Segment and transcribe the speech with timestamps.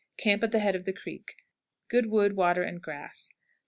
[0.17, 1.35] Camp at the head of the creek.
[1.87, 3.29] Good wood, water, and grass.
[3.33, 3.39] 12.